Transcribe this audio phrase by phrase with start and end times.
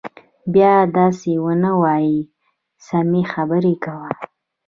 [0.53, 2.17] بيا دسې ونه وايي
[2.87, 4.09] سمې خبرې کوه.